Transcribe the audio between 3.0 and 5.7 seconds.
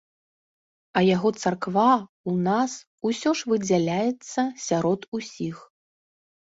усё ж выдзяляецца сярод усіх.